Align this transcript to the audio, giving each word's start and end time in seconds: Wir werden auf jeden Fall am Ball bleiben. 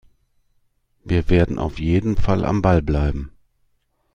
Wir 1.03 1.29
werden 1.29 1.59
auf 1.59 1.77
jeden 1.77 2.17
Fall 2.17 2.43
am 2.43 2.63
Ball 2.63 2.81
bleiben. 2.81 3.31